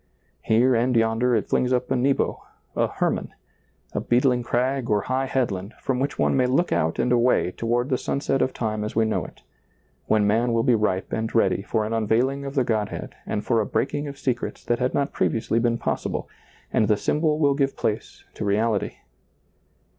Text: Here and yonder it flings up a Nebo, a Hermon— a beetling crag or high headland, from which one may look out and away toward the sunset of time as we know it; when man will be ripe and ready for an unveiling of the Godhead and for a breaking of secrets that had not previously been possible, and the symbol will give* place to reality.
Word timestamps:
Here 0.41 0.73
and 0.73 0.95
yonder 0.95 1.35
it 1.35 1.47
flings 1.47 1.71
up 1.71 1.91
a 1.91 1.95
Nebo, 1.95 2.41
a 2.75 2.87
Hermon— 2.87 3.35
a 3.93 4.01
beetling 4.01 4.41
crag 4.41 4.89
or 4.89 5.01
high 5.01 5.27
headland, 5.27 5.75
from 5.79 5.99
which 5.99 6.17
one 6.17 6.35
may 6.35 6.47
look 6.47 6.71
out 6.71 6.97
and 6.97 7.11
away 7.11 7.51
toward 7.51 7.89
the 7.89 7.99
sunset 7.99 8.41
of 8.41 8.51
time 8.51 8.83
as 8.83 8.95
we 8.95 9.05
know 9.05 9.23
it; 9.25 9.43
when 10.07 10.25
man 10.25 10.53
will 10.53 10.63
be 10.63 10.73
ripe 10.73 11.13
and 11.13 11.35
ready 11.35 11.61
for 11.61 11.85
an 11.85 11.93
unveiling 11.93 12.45
of 12.45 12.55
the 12.55 12.63
Godhead 12.63 13.13
and 13.27 13.45
for 13.45 13.61
a 13.61 13.65
breaking 13.67 14.07
of 14.07 14.17
secrets 14.17 14.63
that 14.65 14.79
had 14.79 14.95
not 14.95 15.13
previously 15.13 15.59
been 15.59 15.77
possible, 15.77 16.27
and 16.73 16.87
the 16.87 16.97
symbol 16.97 17.37
will 17.37 17.53
give* 17.53 17.77
place 17.77 18.23
to 18.33 18.43
reality. 18.43 18.95